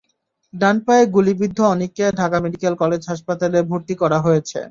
[0.53, 4.57] ডান পায়ে গুলিবিদ্ধ অনিককে ঢাকা মেডিকেল কলেজ হাসপাতালে ভর্তি করা হয়েছে।